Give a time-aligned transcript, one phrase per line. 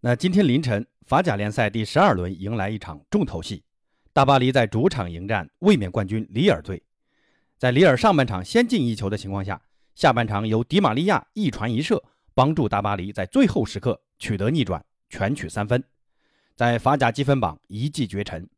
[0.00, 3.64] 那今天凌晨，法甲联赛第十二轮迎来一场重头戏，
[4.12, 6.80] 大巴黎在主场迎战卫冕冠军里尔队。
[7.58, 9.60] 在里尔上半场先进一球的情况下，
[9.96, 12.00] 下半场由迪玛利亚一传一射，
[12.32, 15.82] 帮助大巴黎在最后时刻取得逆转，全取三分，
[16.54, 18.48] 在法甲积分榜一骑绝尘。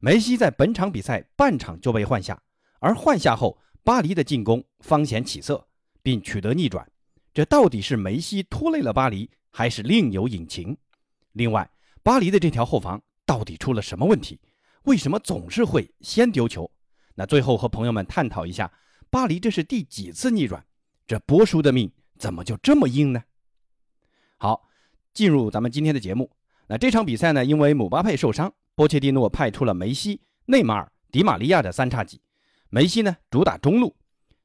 [0.00, 2.42] 梅西在本场比赛半场就被换下，
[2.78, 5.66] 而换下后，巴黎的进攻方显起色，
[6.02, 6.90] 并取得逆转。
[7.34, 9.28] 这到底是梅西拖累了巴黎？
[9.52, 10.76] 还是另有隐情。
[11.32, 11.70] 另外，
[12.02, 14.40] 巴黎的这条后防到底出了什么问题？
[14.82, 16.68] 为什么总是会先丢球？
[17.14, 18.72] 那最后和朋友们探讨一下，
[19.10, 20.64] 巴黎这是第几次逆转？
[21.06, 23.22] 这波叔的命怎么就这么硬呢？
[24.38, 24.68] 好，
[25.14, 26.30] 进入咱们今天的节目。
[26.66, 32.20] 那这场比赛呢，因为姆巴佩受伤，波切蒂诺派出了梅西、内马尔、迪玛利亚的三叉戟。
[32.70, 33.94] 梅西呢主打中路，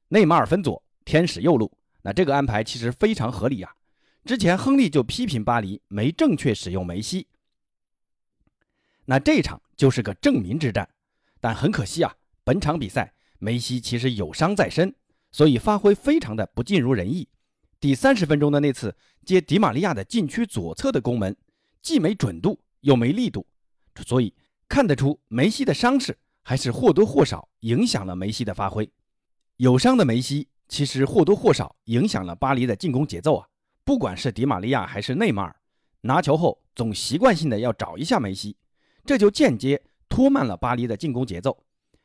[0.10, 1.72] 内马尔分左，天使右路。
[2.02, 3.74] 那这个安排其实非常合理啊。
[4.28, 7.28] 之前亨利就批评巴黎没正确使用梅西，
[9.06, 10.90] 那这场就是个证明之战。
[11.40, 14.94] 但很可惜啊，本场比赛梅西其实有伤在身，
[15.32, 17.30] 所以发挥非常的不尽如人意。
[17.80, 21.34] 第三十分钟的那次接迪玛利亚的禁区左侧的攻门，
[21.82, 23.48] 既没准度又没力度，
[24.06, 24.34] 所以
[24.68, 28.92] 看得出梅西的伤势还是或多或少影响了梅西的发挥。
[29.56, 33.48] 有伤的梅西其实或多或少影响了巴黎的进攻节奏啊。
[33.88, 35.56] 不管是迪玛利亚还是内马尔，
[36.02, 38.58] 拿球后总习惯性的要找一下梅西，
[39.06, 41.58] 这就间接拖慢了巴黎的进攻节奏，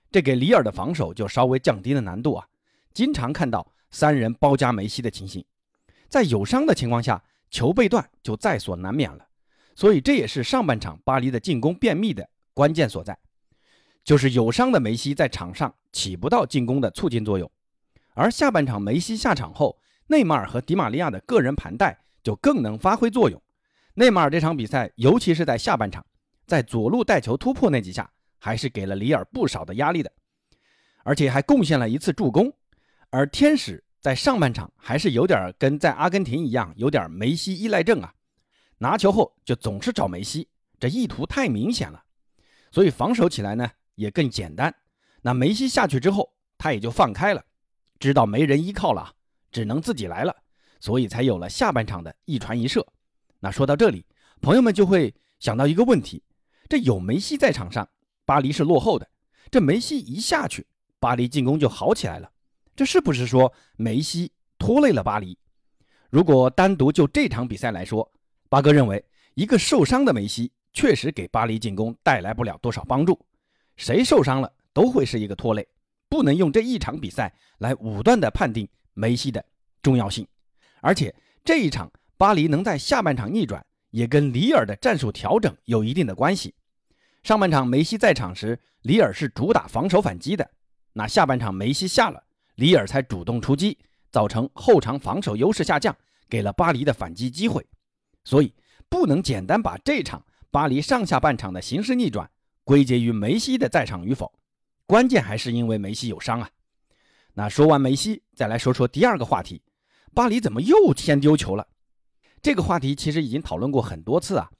[0.08, 2.46] 这给里尔的防守就稍微降低了难度啊。
[2.94, 5.44] 经常看到三人包夹梅西的情形，
[6.08, 9.26] 在有伤的情况下，球被断就在所难免了。
[9.74, 13.18] 所以这也是上半场巴黎的进攻便秘的关键所在，
[14.04, 17.50] 就是有伤的梅西在场上起不到进攻的促进作用，
[18.14, 19.76] 而下半场梅西下场后。
[20.12, 23.42] 内马尔和迪玛利亚的个人盘带就更能发挥作用。
[23.94, 26.04] 内马尔这场比赛，尤其是在下半场，
[26.46, 30.12] 在左路带球突破那几下，还是给了里尔不少的压力的，
[31.02, 32.52] 而且还贡献了一次助攻。
[33.08, 38.12] 而天使在上半场还是有点跟在阿根廷一样，有点梅西依赖症啊，
[38.76, 40.46] 拿球后就总是找梅西，
[40.78, 42.04] 这意图太明显了，
[42.70, 44.74] 所以防守起来呢也更简单。
[45.22, 47.42] 那梅西下去之后，他也就放开了，
[47.98, 49.14] 知道没人依靠了。
[49.52, 50.34] 只能自己来了，
[50.80, 52.84] 所以才有了下半场的一传一射。
[53.38, 54.04] 那说到这里，
[54.40, 56.22] 朋友们就会想到一个问题：
[56.68, 57.88] 这有梅西在场上，
[58.24, 59.08] 巴黎是落后的。
[59.50, 60.66] 这梅西一下去，
[60.98, 62.30] 巴黎进攻就好起来了。
[62.74, 65.38] 这是不是说梅西拖累了巴黎？
[66.08, 68.10] 如果单独就这场比赛来说，
[68.48, 73.18] 八哥认为一个受伤的梅西确实给巴黎进攻带来不了多少帮助。
[73.76, 75.66] 谁受伤了都会是一个拖累，
[76.08, 78.68] 不能用这一场比赛来武断的判定。
[78.94, 79.44] 梅西的
[79.82, 80.26] 重要性，
[80.80, 81.14] 而且
[81.44, 86.54] 这一场巴黎能在下半场逆转，也跟里尔的战术调整有一定的关系。
[87.22, 90.50] 上半场梅西在场时，里尔是主打防守反击的，
[90.92, 92.22] 那下半场梅西下了，
[92.56, 93.78] 里尔才主动出击，
[94.10, 95.96] 造成后场防守优势下降，
[96.28, 97.64] 给了巴黎的反击机会。
[98.24, 98.54] 所以
[98.88, 102.30] 不能简单把这场巴黎上下半场的形势逆转
[102.62, 104.32] 归结于梅西的在场与否，
[104.86, 106.50] 关键还是因为梅西有伤啊。
[107.34, 109.62] 那说完梅西，再来说说第二个话题：
[110.14, 111.66] 巴黎怎么又先丢球了？
[112.42, 114.50] 这个话题其实已经讨论过很多次啊。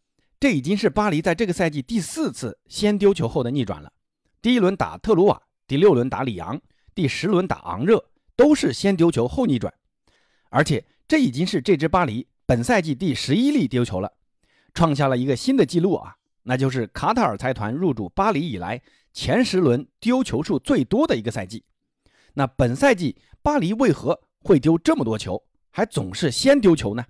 [0.40, 3.92] 这已经是巴黎在这个赛季第四次先丢球后的逆转了。
[4.40, 6.60] 第一轮打特鲁瓦，第六轮打里昂，
[6.94, 9.72] 第十轮打昂热，都是先丢球后逆转。
[10.48, 14.12] 而且这已经是这支巴黎本赛季第十一粒丢球了，
[14.74, 18.82] 创下了一个新的纪录啊，那就是卡塔尔财团入驻巴黎以来
[19.12, 21.62] 前十轮丢球数最多的一个赛季。
[22.34, 27.04] 那本赛季巴黎为何会丢这么多球，还总是先丢球呢？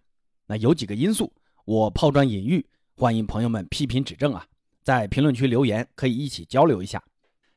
[0.46, 1.32] 那有几个因素，
[1.64, 4.44] 我抛砖引玉，欢迎朋友们批评指正啊，
[4.82, 7.02] 在评论区留言可以一起交流一下。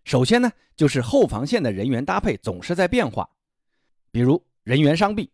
[0.03, 3.27] 首先呢，就是后防线的人员搭配总是在变化，
[4.11, 5.27] 比如人员伤病，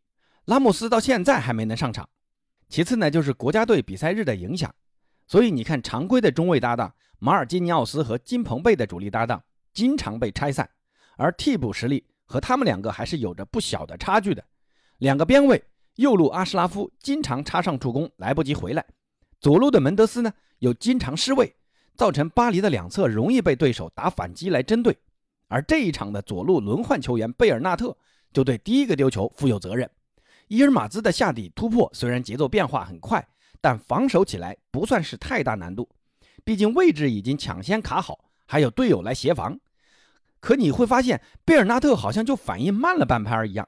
[0.45, 2.07] 拉莫斯到现在还没能上场。
[2.69, 4.73] 其次呢，就是国家队比赛日的影响，
[5.27, 9.43] 所以你看常规的中卫搭档马尔基尼奥斯和金彭贝的主力搭档
[9.73, 10.69] 经常被拆散，
[11.17, 12.05] 而替补实力。
[12.31, 14.43] 和他们两个还是有着不小的差距的。
[14.99, 15.61] 两个边卫，
[15.95, 18.85] 右路阿什拉夫经常插上助攻来不及回来，
[19.41, 21.53] 左路的门德斯呢又经常失位，
[21.95, 24.97] 造成巴黎的两侧容易被对手打反击来针对。
[25.47, 27.95] 而这一场的左路轮换球员贝尔纳特
[28.31, 29.89] 就对第一个丢球负有责任。
[30.47, 33.27] 伊尔马兹的下底突破虽然节奏变化很快，
[33.59, 35.89] 但防守起来不算是太大难度，
[36.43, 39.59] 毕竟位置已经抢先卡好，还有队友来协防。
[40.41, 43.65] 可你会发现，贝尔纳特好像就反应慢了半拍儿一样。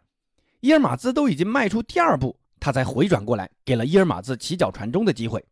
[0.60, 5.44] 伊尔马兹都已经迈出第二步，他才回转过来，给了伊尔马兹起脚传中的机会。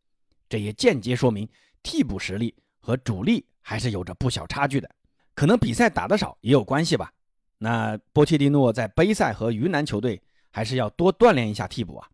[0.50, 1.47] 这也间接说明
[1.83, 4.89] 替补实力和主力还是有着不小差距的。
[5.33, 7.12] 可能比赛打得少也有关系吧。
[7.57, 12.07] 那波切蒂诺在杯赛和云南球队还是要多锻炼一下替补啊。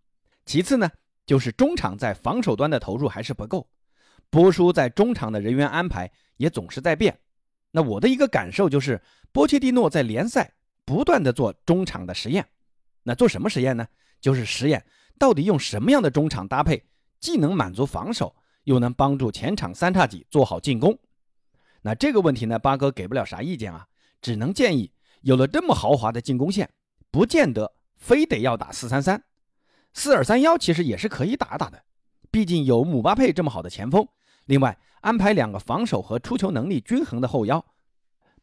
[0.46, 0.90] 其次呢，
[1.26, 3.68] 就是中场在防守端的投入还是不够。
[4.30, 7.18] 波叔在中场的人员安排也总是在变。
[7.72, 10.54] 那我的一个感受就是，波切蒂诺在联赛
[10.86, 12.48] 不断的做中场的实验。
[13.04, 13.88] 那做什么实验呢？
[14.20, 14.86] 就是实验
[15.20, 16.84] 到底用什么样的中场搭配，
[17.20, 20.98] 既能满足防守，又能帮助前场三叉戟做好进攻。
[21.84, 23.88] 那这个问题呢，八哥给不了啥意见啊，
[24.22, 24.92] 只能建议，
[25.22, 26.70] 有了这么豪华的进攻线，
[27.12, 29.24] 不见得非得要打四三三，
[29.94, 31.84] 四二三幺其实也是可以打打的。
[32.32, 34.08] 毕竟有姆巴佩这么好的前锋，
[34.46, 37.64] 另外安排两个防守和出球能力均衡的后腰。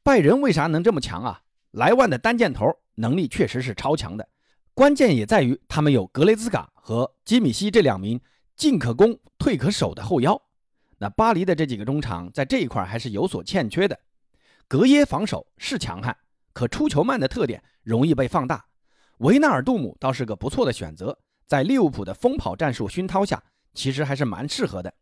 [0.03, 1.43] 拜仁为啥能这么强啊？
[1.73, 4.29] 莱万的单箭头能力确实是超强的，
[4.75, 8.21] 关键也在于他们有格雷兹卡和基米希这两名
[8.55, 10.41] 进可攻、退可守的后腰。
[10.99, 13.99] 那巴黎的这几个中场在这一块还是有所欠缺的。
[14.69, 16.17] 格耶防守是强悍，
[16.53, 18.65] 可出球慢的特点容易被放大。
[19.19, 23.43] 维纳尔杜姆倒是个不错的选择，在利物浦的疯跑战术熏陶下，
[23.75, 24.95] 其实还是蛮适合的。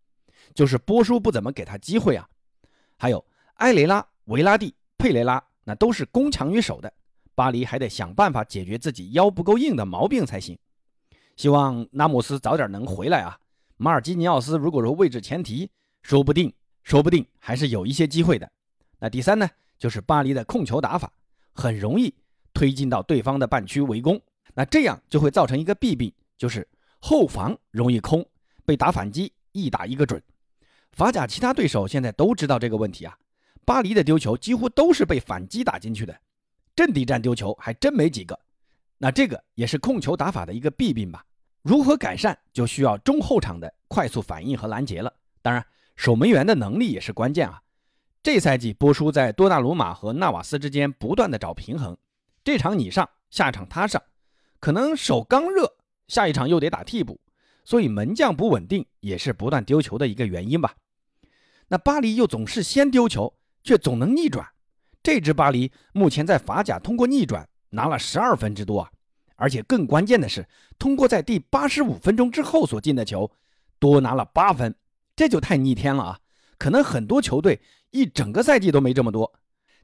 [0.55, 2.29] 就是波叔不怎么给他机会啊。
[2.97, 3.25] 还有
[3.55, 6.93] 埃雷拉、维拉蒂、佩雷拉，那都是攻强于守的。
[7.35, 10.59] 巴黎还得想办法解决自己腰不够硬的毛病才行。
[11.37, 13.39] 希望拉莫斯早点能回来啊。
[13.77, 15.71] 马尔基尼奥斯如果说位置前提。
[16.05, 16.53] 说不定，
[16.83, 18.51] 说不定还是有一些机会的。
[18.99, 19.49] 那第三呢，
[19.79, 21.13] 就是巴黎的控球打法
[21.53, 22.13] 很容易
[22.53, 24.21] 推进到对方的半区围攻，
[24.53, 26.69] 那这样就会造成一个弊病，就是
[26.99, 28.27] 后防容易空，
[28.65, 30.21] 被打反击一打一个准。
[30.93, 33.17] 法甲其他对手现在都知道这个问题啊，
[33.65, 36.17] 巴黎的丢球几乎都是被反击打进去的，
[36.75, 38.39] 阵地战丢球还真没几个。
[38.99, 41.25] 那这个也是控球打法的一个弊病吧？
[41.63, 45.13] 如何改善，就需要中后场的快速反应和拦截了。
[45.43, 45.65] 当然。
[45.95, 47.63] 守门员的能力也是关键啊！
[48.23, 51.97] 这赛季波叔在多纳鲁马和纳瓦斯之间不断的找平衡，
[52.43, 54.03] 这场你上，下场他上，
[54.59, 55.71] 可能手刚热，
[56.09, 57.21] 下一场又得打替补，
[57.65, 60.75] 所以门将不稳定也是不断丢球的一个原因吧。
[61.69, 63.33] 那巴黎又总是先丢球，
[63.63, 64.47] 却总能逆转，
[65.03, 68.91] 这支巴黎目前在法甲通过逆转拿了十二分之多啊！
[69.37, 70.47] 而且更关键的是，
[70.79, 73.31] 通过在第八十五分钟之后所进的球，
[73.79, 74.75] 多拿了八分。
[75.17, 76.19] 这就太逆天了啊！
[76.59, 77.61] 可能很多球队
[77.91, 79.33] 一整个赛季都没这么多。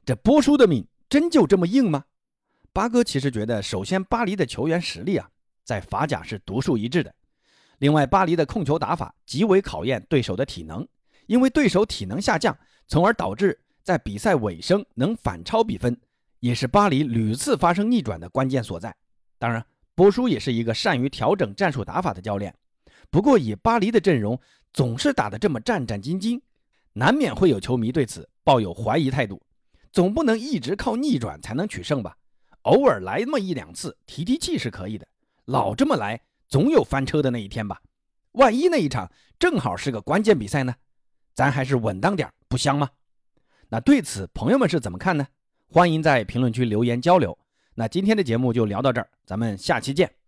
[0.05, 2.05] 这波叔的命真就这么硬吗？
[2.71, 5.29] 八哥其实觉得，首先巴黎的球员实力啊，
[5.63, 7.13] 在法甲是独树一帜的。
[7.79, 10.87] 另外，巴黎的控球打法极为考验对手的体能，
[11.27, 15.97] 因为对手体能下降，从而导致在比赛尾声能反超比分，
[16.39, 18.95] 也是巴黎屡次发生逆转的关键所在。
[19.37, 19.65] 当然，
[19.95, 22.53] 波叔也是一个善于调整战术打法的教练。
[23.09, 24.39] 不过，以巴黎的阵容，
[24.73, 26.39] 总是打得这么战战兢兢，
[26.93, 29.41] 难免会有球迷对此抱有怀疑态度。
[29.91, 32.15] 总不能一直靠逆转才能取胜吧？
[32.63, 35.07] 偶尔来那么一两次提提气是可以的，
[35.45, 37.79] 老这么来，总有翻车的那一天吧？
[38.33, 40.75] 万一那一场正好是个关键比赛呢？
[41.33, 42.89] 咱还是稳当点不香吗？
[43.69, 45.27] 那对此朋友们是怎么看呢？
[45.67, 47.37] 欢迎在评论区留言交流。
[47.75, 50.18] 那今天的节目就聊到这儿，咱们下期见。